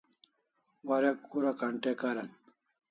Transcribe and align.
Warek 0.87 1.19
kura 1.29 1.51
contact 1.61 2.01
aran 2.11 2.29